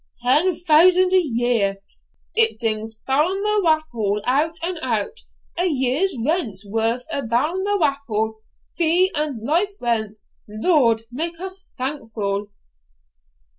Ten 0.23 0.55
thousand 0.55 1.13
a 1.13 1.21
year! 1.21 1.77
it 2.33 2.59
dings 2.59 2.95
Balmawhapple 3.07 4.21
out 4.25 4.57
and 4.63 4.79
out 4.81 5.19
a 5.59 5.67
year's 5.67 6.17
rent's 6.25 6.65
worth 6.65 7.03
a' 7.11 7.21
Balmawhapple, 7.21 8.33
fee 8.75 9.11
and 9.13 9.43
life 9.43 9.73
rent! 9.79 10.21
Lord 10.47 11.03
make 11.11 11.39
us 11.39 11.67
thankful!' 11.77 12.47